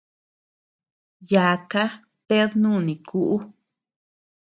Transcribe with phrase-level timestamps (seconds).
[1.31, 1.83] Yaka,
[2.27, 3.37] ted nuni kuʼu.